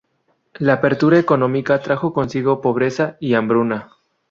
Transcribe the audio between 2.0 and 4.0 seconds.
consigo pobreza y hambruna.